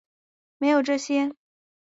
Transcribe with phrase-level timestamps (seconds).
[0.57, 1.31] 没有这些